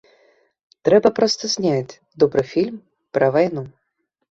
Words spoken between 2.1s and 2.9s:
добры фільм